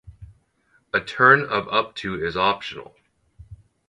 A 0.95 0.99
turn 0.99 1.43
of 1.43 1.67
up 1.67 1.93
to 1.97 2.25
is 2.25 2.35
optional. 2.35 2.95